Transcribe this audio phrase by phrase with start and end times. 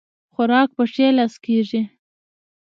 [0.33, 1.81] خوراک په ښي لاس کيږي